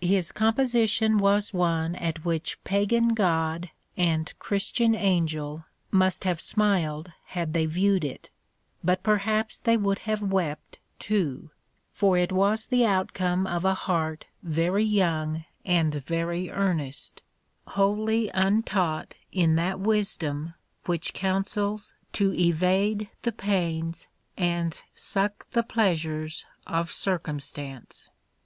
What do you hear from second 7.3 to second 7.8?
they